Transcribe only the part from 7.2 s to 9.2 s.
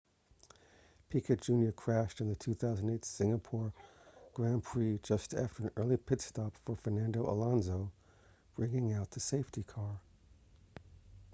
alonso bringing out the